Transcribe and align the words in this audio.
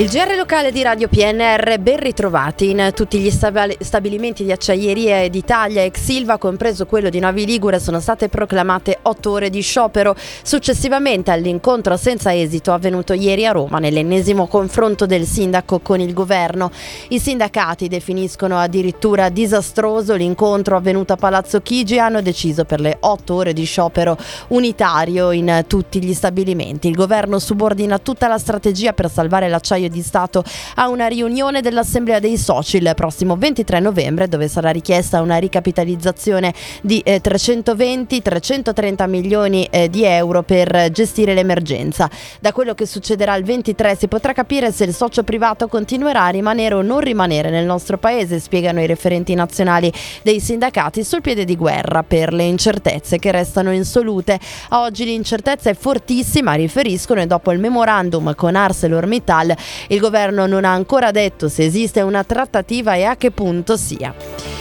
Il 0.00 0.08
GR 0.08 0.34
locale 0.34 0.72
di 0.72 0.82
Radio 0.82 1.08
PNR, 1.08 1.78
ben 1.78 1.98
ritrovati 1.98 2.70
in 2.70 2.90
tutti 2.94 3.18
gli 3.18 3.30
stabilimenti 3.30 4.44
di 4.44 4.50
acciaierie 4.50 5.28
d'Italia 5.28 5.84
ex 5.84 6.00
Silva, 6.00 6.38
compreso 6.38 6.86
quello 6.86 7.10
di 7.10 7.18
Novi 7.18 7.44
Ligure, 7.44 7.78
sono 7.78 8.00
state 8.00 8.30
proclamate 8.30 9.00
otto 9.02 9.32
ore 9.32 9.50
di 9.50 9.60
sciopero. 9.60 10.16
Successivamente 10.16 11.30
all'incontro 11.30 11.98
senza 11.98 12.34
esito 12.34 12.72
avvenuto 12.72 13.12
ieri 13.12 13.44
a 13.44 13.52
Roma 13.52 13.78
nell'ennesimo 13.78 14.46
confronto 14.46 15.04
del 15.04 15.26
sindaco 15.26 15.80
con 15.80 16.00
il 16.00 16.14
governo. 16.14 16.70
I 17.08 17.18
sindacati 17.18 17.86
definiscono 17.86 18.56
addirittura 18.56 19.28
disastroso 19.28 20.14
l'incontro 20.14 20.76
avvenuto 20.76 21.12
a 21.12 21.16
Palazzo 21.16 21.60
Chigi 21.60 21.96
e 21.96 21.98
hanno 21.98 22.22
deciso 22.22 22.64
per 22.64 22.80
le 22.80 22.96
otto 23.00 23.34
ore 23.34 23.52
di 23.52 23.64
sciopero 23.64 24.16
unitario 24.48 25.30
in 25.30 25.64
tutti 25.66 26.02
gli 26.02 26.14
stabilimenti. 26.14 26.88
Il 26.88 26.94
governo 26.94 27.38
subordina 27.38 27.98
tutta 27.98 28.28
la 28.28 28.38
strategia 28.38 28.94
per 28.94 29.10
salvare 29.10 29.50
l'acciaio 29.50 29.88
di 29.90 30.02
Stato 30.02 30.42
a 30.76 30.88
una 30.88 31.06
riunione 31.06 31.60
dell'Assemblea 31.60 32.18
dei 32.18 32.38
Soci 32.38 32.78
il 32.78 32.92
prossimo 32.94 33.36
23 33.36 33.80
novembre 33.80 34.28
dove 34.28 34.48
sarà 34.48 34.70
richiesta 34.70 35.20
una 35.20 35.36
ricapitalizzazione 35.36 36.54
di 36.82 37.00
eh, 37.00 37.20
320-330 37.20 39.08
milioni 39.08 39.66
eh, 39.70 39.90
di 39.90 40.04
euro 40.04 40.42
per 40.42 40.90
gestire 40.90 41.34
l'emergenza. 41.34 42.08
Da 42.40 42.52
quello 42.52 42.74
che 42.74 42.86
succederà 42.86 43.34
il 43.36 43.44
23 43.44 43.96
si 43.96 44.08
potrà 44.08 44.32
capire 44.32 44.72
se 44.72 44.84
il 44.84 44.94
socio 44.94 45.22
privato 45.22 45.68
continuerà 45.68 46.24
a 46.24 46.28
rimanere 46.28 46.74
o 46.74 46.82
non 46.82 47.00
rimanere 47.00 47.50
nel 47.50 47.66
nostro 47.66 47.98
paese, 47.98 48.40
spiegano 48.40 48.80
i 48.80 48.86
referenti 48.86 49.34
nazionali 49.34 49.92
dei 50.22 50.40
sindacati 50.40 51.04
sul 51.04 51.20
piede 51.20 51.44
di 51.44 51.56
guerra 51.56 52.02
per 52.02 52.32
le 52.32 52.44
incertezze 52.44 53.18
che 53.18 53.30
restano 53.30 53.72
insolute. 53.72 54.38
Oggi 54.70 55.04
l'incertezza 55.04 55.70
è 55.70 55.74
fortissima, 55.74 56.54
riferiscono 56.54 57.20
e 57.20 57.26
dopo 57.26 57.52
il 57.52 57.58
memorandum 57.58 58.34
con 58.34 58.56
ArcelorMittal 58.56 59.56
il 59.88 60.00
governo 60.00 60.46
non 60.46 60.64
ha 60.64 60.72
ancora 60.72 61.10
detto 61.10 61.48
se 61.48 61.64
esiste 61.64 62.00
una 62.00 62.24
trattativa 62.24 62.94
e 62.94 63.04
a 63.04 63.16
che 63.16 63.30
punto 63.30 63.76
sia. 63.76 64.59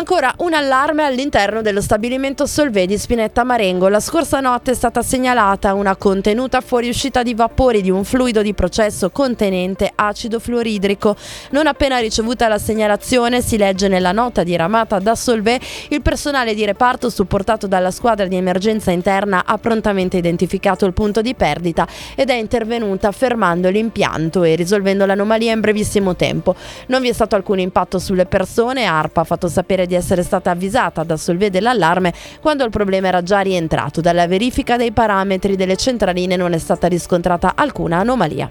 Ancora 0.00 0.32
un 0.38 0.54
allarme 0.54 1.04
all'interno 1.04 1.60
dello 1.60 1.82
stabilimento 1.82 2.46
Solvay 2.46 2.86
di 2.86 2.96
Spinetta 2.96 3.44
Marengo. 3.44 3.88
La 3.88 4.00
scorsa 4.00 4.40
notte 4.40 4.70
è 4.70 4.74
stata 4.74 5.02
segnalata 5.02 5.74
una 5.74 5.94
contenuta 5.94 6.62
fuoriuscita 6.62 7.22
di 7.22 7.34
vapori 7.34 7.82
di 7.82 7.90
un 7.90 8.02
fluido 8.04 8.40
di 8.40 8.54
processo 8.54 9.10
contenente 9.10 9.92
acido 9.94 10.40
fluoridrico. 10.40 11.14
Non 11.50 11.66
appena 11.66 11.98
ricevuta 11.98 12.48
la 12.48 12.56
segnalazione, 12.56 13.42
si 13.42 13.58
legge 13.58 13.88
nella 13.88 14.12
nota 14.12 14.42
diramata 14.42 14.98
da 15.00 15.14
Solvay, 15.14 15.58
il 15.90 16.00
personale 16.00 16.54
di 16.54 16.64
reparto 16.64 17.10
supportato 17.10 17.66
dalla 17.66 17.90
squadra 17.90 18.24
di 18.24 18.36
emergenza 18.36 18.92
interna 18.92 19.42
ha 19.44 19.58
prontamente 19.58 20.16
identificato 20.16 20.86
il 20.86 20.94
punto 20.94 21.20
di 21.20 21.34
perdita 21.34 21.86
ed 22.14 22.30
è 22.30 22.34
intervenuta 22.36 23.12
fermando 23.12 23.68
l'impianto 23.68 24.44
e 24.44 24.54
risolvendo 24.54 25.04
l'anomalia 25.04 25.52
in 25.52 25.60
brevissimo 25.60 26.16
tempo. 26.16 26.54
Non 26.86 27.02
vi 27.02 27.10
è 27.10 27.12
stato 27.12 27.36
alcun 27.36 27.58
impatto 27.58 27.98
sulle 27.98 28.24
persone, 28.24 28.86
ARPA 28.86 29.20
ha 29.20 29.24
fatto 29.24 29.46
sapere 29.46 29.80
sapere 29.80 29.86
di 29.90 29.96
essere 29.96 30.22
stata 30.22 30.52
avvisata 30.52 31.02
da 31.02 31.16
Solvay 31.16 31.50
dell'allarme 31.50 32.14
quando 32.40 32.62
il 32.62 32.70
problema 32.70 33.08
era 33.08 33.24
già 33.24 33.40
rientrato. 33.40 34.00
Dalla 34.00 34.28
verifica 34.28 34.76
dei 34.76 34.92
parametri 34.92 35.56
delle 35.56 35.76
centraline 35.76 36.36
non 36.36 36.52
è 36.52 36.58
stata 36.58 36.86
riscontrata 36.86 37.54
alcuna 37.56 37.98
anomalia. 37.98 38.48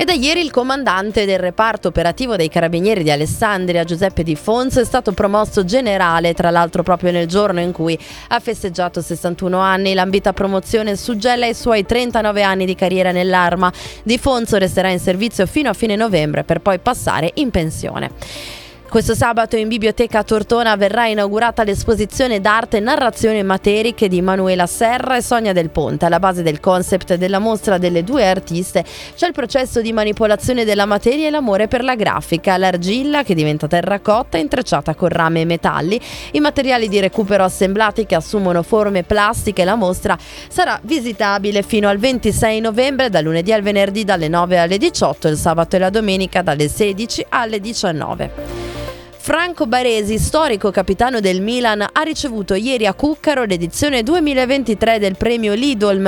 E 0.00 0.04
da 0.06 0.14
ieri 0.14 0.40
il 0.40 0.50
comandante 0.50 1.26
del 1.26 1.38
reparto 1.38 1.88
operativo 1.88 2.34
dei 2.34 2.48
carabinieri 2.48 3.02
di 3.02 3.10
Alessandria, 3.10 3.84
Giuseppe 3.84 4.22
Di 4.22 4.34
Fonso, 4.34 4.80
è 4.80 4.84
stato 4.86 5.12
promosso 5.12 5.62
generale, 5.66 6.32
tra 6.32 6.48
l'altro 6.48 6.82
proprio 6.82 7.12
nel 7.12 7.26
giorno 7.26 7.60
in 7.60 7.70
cui 7.70 7.98
ha 8.28 8.40
festeggiato 8.40 9.02
61 9.02 9.58
anni. 9.58 9.92
L'ambita 9.92 10.32
promozione 10.32 10.96
suggella 10.96 11.44
i 11.44 11.52
suoi 11.52 11.84
39 11.84 12.42
anni 12.42 12.64
di 12.64 12.74
carriera 12.74 13.12
nell'arma. 13.12 13.70
Di 14.02 14.16
Fonso 14.16 14.56
resterà 14.56 14.88
in 14.88 15.00
servizio 15.00 15.44
fino 15.44 15.68
a 15.68 15.74
fine 15.74 15.96
novembre 15.96 16.44
per 16.44 16.60
poi 16.60 16.78
passare 16.78 17.32
in 17.34 17.50
pensione. 17.50 18.10
Questo 18.90 19.14
sabato 19.14 19.54
in 19.54 19.68
Biblioteca 19.68 20.24
Tortona 20.24 20.74
verrà 20.74 21.06
inaugurata 21.06 21.62
l'esposizione 21.62 22.40
d'arte 22.40 22.78
e 22.78 23.42
materiche 23.44 24.08
di 24.08 24.20
Manuela 24.20 24.66
Serra 24.66 25.16
e 25.16 25.22
Sonia 25.22 25.52
Del 25.52 25.70
Ponte. 25.70 26.06
Alla 26.06 26.18
base 26.18 26.42
del 26.42 26.58
concept 26.58 27.14
della 27.14 27.38
mostra 27.38 27.78
delle 27.78 28.02
due 28.02 28.28
artiste 28.28 28.84
c'è 29.14 29.28
il 29.28 29.32
processo 29.32 29.80
di 29.80 29.92
manipolazione 29.92 30.64
della 30.64 30.86
materia 30.86 31.28
e 31.28 31.30
l'amore 31.30 31.68
per 31.68 31.84
la 31.84 31.94
grafica, 31.94 32.56
l'argilla 32.56 33.22
che 33.22 33.36
diventa 33.36 33.68
terracotta 33.68 34.38
intrecciata 34.38 34.96
con 34.96 35.08
rame 35.08 35.42
e 35.42 35.44
metalli, 35.44 36.00
i 36.32 36.40
materiali 36.40 36.88
di 36.88 36.98
recupero 36.98 37.44
assemblati 37.44 38.06
che 38.06 38.16
assumono 38.16 38.64
forme 38.64 39.04
plastiche. 39.04 39.62
La 39.62 39.76
mostra 39.76 40.18
sarà 40.48 40.80
visitabile 40.82 41.62
fino 41.62 41.88
al 41.88 41.98
26 41.98 42.58
novembre, 42.58 43.08
dal 43.08 43.22
lunedì 43.22 43.52
al 43.52 43.62
venerdì 43.62 44.02
dalle 44.02 44.26
9 44.26 44.58
alle 44.58 44.78
18, 44.78 45.28
il 45.28 45.36
sabato 45.36 45.76
e 45.76 45.78
la 45.78 45.90
domenica 45.90 46.42
dalle 46.42 46.66
16 46.66 47.26
alle 47.28 47.60
19. 47.60 48.59
Franco 49.30 49.68
Baresi, 49.68 50.18
storico 50.18 50.72
capitano 50.72 51.20
del 51.20 51.40
Milan, 51.40 51.80
ha 51.80 52.02
ricevuto 52.02 52.54
ieri 52.54 52.84
a 52.88 52.94
Cuccaro 52.94 53.44
l'edizione 53.44 54.02
2023 54.02 54.98
del 54.98 55.16
premio 55.16 55.54
Lidolm, 55.54 56.04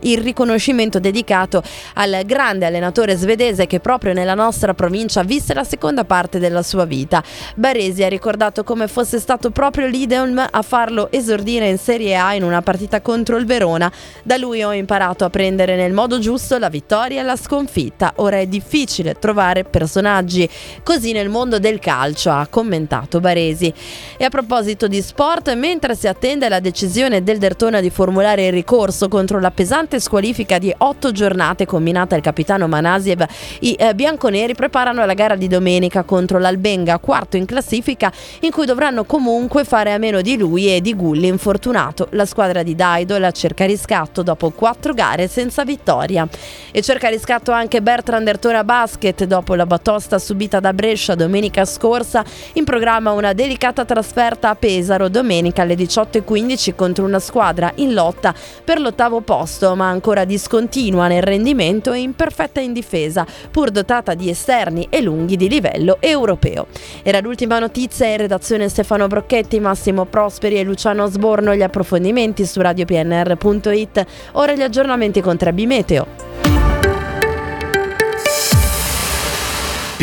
il 0.00 0.18
riconoscimento 0.22 0.98
dedicato 0.98 1.62
al 1.96 2.22
grande 2.24 2.64
allenatore 2.64 3.14
svedese 3.14 3.66
che 3.66 3.80
proprio 3.80 4.14
nella 4.14 4.32
nostra 4.32 4.72
provincia 4.72 5.22
visse 5.22 5.52
la 5.52 5.64
seconda 5.64 6.06
parte 6.06 6.38
della 6.38 6.62
sua 6.62 6.86
vita. 6.86 7.22
Baresi 7.56 8.02
ha 8.02 8.08
ricordato 8.08 8.64
come 8.64 8.88
fosse 8.88 9.18
stato 9.18 9.50
proprio 9.50 9.86
Lidolm 9.86 10.42
a 10.50 10.62
farlo 10.62 11.12
esordire 11.12 11.68
in 11.68 11.76
Serie 11.76 12.16
A 12.16 12.32
in 12.32 12.42
una 12.42 12.62
partita 12.62 13.02
contro 13.02 13.36
il 13.36 13.44
Verona. 13.44 13.92
Da 14.22 14.38
lui 14.38 14.62
ho 14.62 14.72
imparato 14.72 15.26
a 15.26 15.30
prendere 15.30 15.76
nel 15.76 15.92
modo 15.92 16.18
giusto 16.18 16.56
la 16.56 16.70
vittoria 16.70 17.20
e 17.20 17.24
la 17.24 17.36
sconfitta. 17.36 18.14
Ora 18.16 18.38
è 18.38 18.46
difficile 18.46 19.12
trovare 19.18 19.64
personaggi 19.64 20.48
così 20.82 21.12
nel 21.12 21.28
mondo 21.28 21.58
del 21.58 21.78
calcio 21.80 22.30
ha 22.30 22.44
commentato 22.48 23.20
Baresi. 23.20 23.72
E 24.16 24.24
a 24.24 24.28
proposito 24.28 24.88
di 24.88 25.00
sport, 25.02 25.52
mentre 25.54 25.94
si 25.94 26.08
attende 26.08 26.48
la 26.48 26.60
decisione 26.60 27.22
del 27.22 27.38
Dertona 27.38 27.80
di 27.80 27.90
formulare 27.90 28.46
il 28.46 28.52
ricorso 28.52 29.08
contro 29.08 29.40
la 29.40 29.50
pesante 29.50 30.00
squalifica 30.00 30.58
di 30.58 30.74
otto 30.78 31.12
giornate 31.12 31.66
combinata 31.66 32.14
al 32.14 32.20
capitano 32.20 32.68
Manasiev, 32.68 33.24
i 33.60 33.74
eh, 33.78 33.94
bianconeri 33.94 34.54
preparano 34.54 35.04
la 35.04 35.14
gara 35.14 35.36
di 35.36 35.48
domenica 35.48 36.02
contro 36.02 36.38
l'Albenga, 36.38 36.98
quarto 36.98 37.36
in 37.36 37.46
classifica, 37.46 38.12
in 38.40 38.50
cui 38.50 38.66
dovranno 38.66 39.04
comunque 39.04 39.64
fare 39.64 39.92
a 39.92 39.98
meno 39.98 40.20
di 40.20 40.36
lui 40.36 40.74
e 40.74 40.80
di 40.80 40.94
Gulli 40.94 41.26
infortunato. 41.26 42.08
La 42.10 42.26
squadra 42.26 42.62
di 42.62 42.74
Daido 42.74 43.18
la 43.18 43.30
cerca 43.30 43.64
riscatto 43.64 44.22
dopo 44.22 44.50
quattro 44.50 44.92
gare 44.92 45.28
senza 45.28 45.64
vittoria. 45.64 46.26
E 46.70 46.82
cerca 46.82 47.08
riscatto 47.08 47.52
anche 47.52 47.82
Bertrand 47.82 48.24
Dertona 48.24 48.64
Basket 48.64 49.24
dopo 49.24 49.54
la 49.54 49.66
batosta 49.66 50.18
subita 50.18 50.60
da 50.60 50.72
Brescia 50.72 51.14
domenica 51.14 51.64
scorsa 51.64 52.24
in 52.54 52.64
programma 52.64 53.12
una 53.12 53.32
delicata 53.32 53.84
trasferta 53.84 54.50
a 54.50 54.54
Pesaro 54.54 55.08
domenica 55.08 55.62
alle 55.62 55.74
18.15 55.74 56.74
contro 56.74 57.04
una 57.04 57.18
squadra 57.18 57.72
in 57.76 57.92
lotta 57.92 58.34
per 58.64 58.80
l'ottavo 58.80 59.20
posto, 59.20 59.74
ma 59.74 59.88
ancora 59.88 60.24
discontinua 60.24 61.08
nel 61.08 61.22
rendimento 61.22 61.92
e 61.92 62.00
in 62.00 62.14
perfetta 62.14 62.60
in 62.60 62.72
difesa, 62.72 63.26
pur 63.50 63.70
dotata 63.70 64.14
di 64.14 64.30
esterni 64.30 64.86
e 64.90 65.00
lunghi 65.00 65.36
di 65.36 65.48
livello 65.48 65.98
europeo. 66.00 66.66
Era 67.02 67.20
l'ultima 67.20 67.58
notizia 67.58 68.06
in 68.06 68.16
redazione 68.18 68.68
Stefano 68.68 69.06
Brocchetti, 69.06 69.60
Massimo 69.60 70.04
Prosperi 70.04 70.58
e 70.58 70.62
Luciano 70.62 71.06
Sborno. 71.06 71.54
Gli 71.54 71.62
approfondimenti 71.62 72.44
su 72.46 72.60
radiopnr.it. 72.60 74.06
Ora 74.32 74.54
gli 74.54 74.62
aggiornamenti 74.62 75.20
con 75.20 75.36
Trebi 75.36 75.66
Meteo. 75.66 76.25